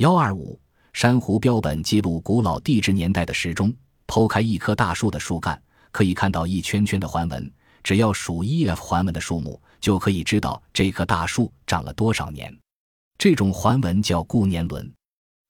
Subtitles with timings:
[0.00, 0.58] 幺二五
[0.94, 3.70] 珊瑚标本记录古老地质年代的时钟。
[4.06, 7.52] 剖开一棵大树的树干，可以看到一圈圈的环纹。
[7.82, 12.50] 只要数一 f 环纹的数目，就可以知道这棵大树长了多少年。
[13.18, 14.90] 这种环纹叫固年轮。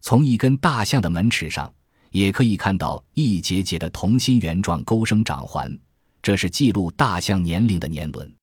[0.01, 1.73] 从一根大象的门齿上，
[2.11, 5.73] 也可以看到一节节的同心圆状钩生长环，
[6.21, 8.35] 这是记录大象年龄的年轮。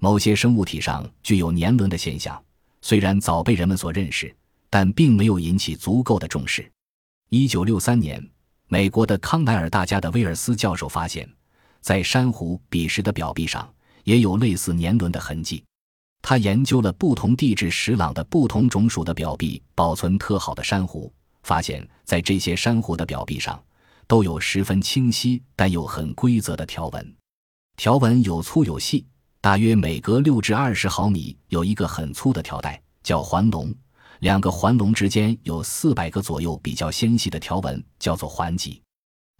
[0.00, 2.38] 某些生物体上具有年轮的现象，
[2.82, 4.36] 虽然早被人们所认识，
[4.76, 6.70] 但并没有引起足够的重视。
[7.30, 8.22] 一九六三年。
[8.68, 11.26] 美国的康奈尔大家的威尔斯教授发现，
[11.80, 13.66] 在珊瑚彼时的表壁上
[14.04, 15.64] 也有类似年轮的痕迹。
[16.20, 21.10] 他研究了不同地质石朗的不同种属的表壁保存特好的珊瑚，
[21.42, 23.58] 发现，在这些珊瑚的表壁上
[24.06, 27.16] 都有十分清晰但又很规则的条纹。
[27.78, 29.06] 条纹有粗有细，
[29.40, 33.74] 大约每隔六至二十毫米有一个很粗的条带，叫环龙。
[34.20, 38.80] 两个环龙之间有四百个左右比较纤细的条纹，叫做环脊。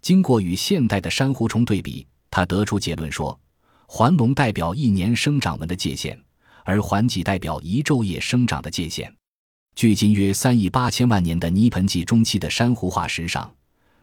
[0.01, 3.37] 经过与现代的珊瑚虫对比，他得出结论说，
[3.87, 6.19] 环龙代表一年生长纹的界限，
[6.63, 9.13] 而环脊代表一昼夜生长的界限。
[9.75, 13.51] 距今约三亿八千万年的泥盆纪中期的珊瑚化石上，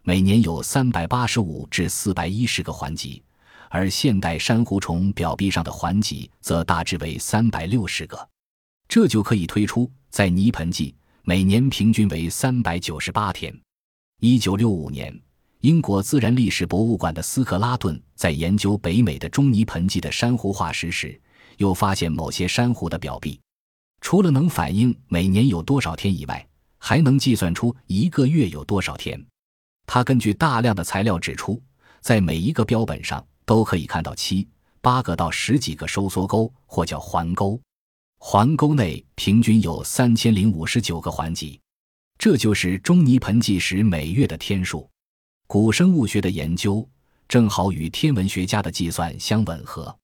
[0.02, 3.22] 每年有三百八十五至四百一十个环脊，
[3.70, 8.28] 而现代珊瑚虫表壁上的环脊则大致为三百六十个。
[8.88, 9.90] 这就可以推出。
[10.14, 13.52] 在泥盆纪，每年平均为三百九十八天。
[14.20, 15.12] 一九六五年，
[15.58, 21.20] 英国自然历史博物馆的斯克拉顿在研究北美的中泥盆纪的珊瑚化石时，
[21.56, 23.40] 又发现某些珊瑚的表壁，
[24.02, 26.46] 除了能反映每年有多少天以外，
[26.78, 29.20] 还能计算出一个月有多少天。
[29.84, 31.60] 他根据大量的材料指出，
[32.00, 34.46] 在每一个标本上都可以看到七
[34.80, 37.60] 八个到十几个收缩沟，或叫环沟。
[38.26, 41.60] 环沟内平均有三千零五十九个环脊，
[42.16, 44.88] 这就是中泥盆纪时每月的天数。
[45.46, 46.88] 古生物学的研究
[47.28, 49.94] 正好与天文学家的计算相吻合。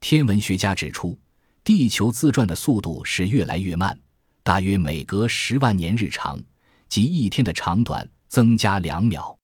[0.00, 1.16] 天文学家指出，
[1.62, 3.96] 地球自转的速度是越来越慢，
[4.42, 6.42] 大约每隔十万年日长，
[6.88, 9.38] 即一天的长短增加两秒。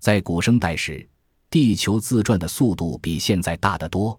[0.00, 1.06] 在古生代时，
[1.50, 4.18] 地球自转的速度比现在大得多。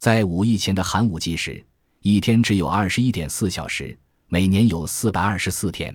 [0.00, 1.62] 在五亿前的寒武纪时。
[2.08, 5.92] 一天只有二十一点四小时，每年有四百二十四天。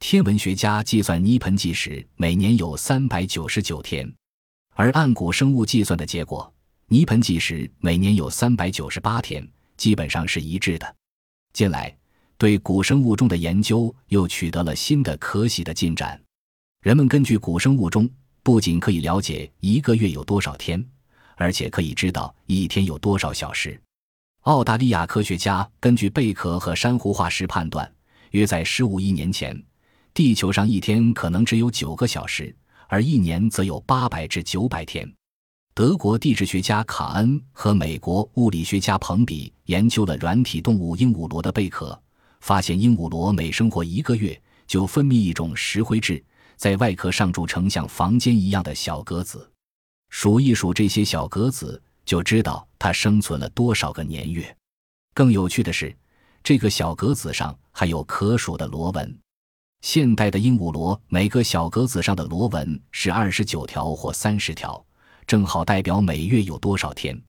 [0.00, 4.12] 天文学家计算泥盆纪时，每年有三百九十九天，
[4.74, 6.52] 而按古生物计算的结果，
[6.88, 10.96] 泥盆纪时每年有三百九十八天，基本上是一致的。
[11.52, 11.96] 近来，
[12.36, 16.20] 对古生物钟的研究又取得了新的可喜的进展。
[16.82, 18.10] 人们根据古生物钟，
[18.42, 20.84] 不仅可以了解一个月有多少天，
[21.36, 23.80] 而且可以知道一天有多少小时。
[24.46, 27.92] 澳大利亚科学家根据贝壳和珊瑚化石判断，
[28.30, 29.60] 约在十五亿年前，
[30.14, 32.54] 地球上一天可能只有九个小时，
[32.86, 35.12] 而一年则有八百至九百天。
[35.74, 42.00] 德国地质学家卡恩和美国物理学家彭比研究了软体动物鹦鹉螺的贝壳，
[42.38, 46.24] 发现鹦鹉螺每生活一个月就分泌一种石灰质，
[46.54, 49.50] 在外壳上筑成像房间一样的小格子。
[50.08, 51.82] 数一数这些小格子。
[52.06, 54.56] 就知道它生存了多少个年月。
[55.12, 55.94] 更有趣的是，
[56.42, 59.18] 这个小格子上还有可数的螺纹。
[59.82, 64.82] 现代的鹦鹉螺每个小格子上的螺纹是二十九条或三十条，
[65.26, 67.20] 正好代表每月有多少天。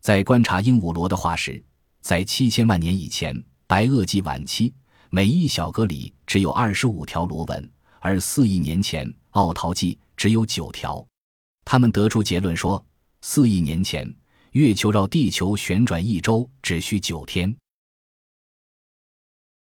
[0.00, 1.62] 在观察鹦鹉螺的化石，
[2.00, 4.72] 在七千万年以前白垩纪晚期，
[5.10, 7.70] 每一小格里只有二十五条螺纹，
[8.00, 11.06] 而四亿年前奥陶纪只有九条。
[11.64, 12.84] 他们得出结论说。
[13.26, 14.14] 四亿年前，
[14.50, 17.56] 月球绕地球旋转一周只需九天。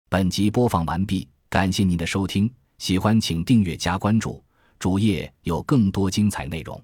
[0.08, 4.42] 本集播放完毕，感谢您的收听，喜欢请订阅加关注，
[4.78, 6.82] 主页有更多精彩内容。